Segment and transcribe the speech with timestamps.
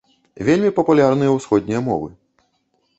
[0.47, 2.09] Вельмі папулярныя ўсходнія мовы.